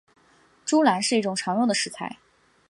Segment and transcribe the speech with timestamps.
[0.65, 2.17] 猪腩是一种常用的食材。